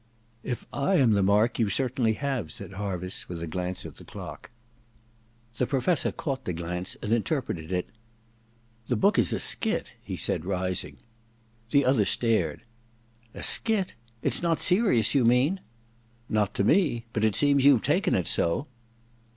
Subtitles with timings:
[0.27, 3.97] * If I am the mark, you certainly have,' said Harviss, with a glance at
[3.97, 4.49] the clock.
[5.57, 7.87] The Professor caught the glance and inter preted it.
[8.87, 10.97] 'The book is a skit,' he said, rising.
[11.69, 12.63] The other stared.
[12.97, 13.93] * A skit}
[14.23, 15.59] It's not serious, you mean?'
[16.09, 18.65] * Not to me— ^but it seems you've taken it so.'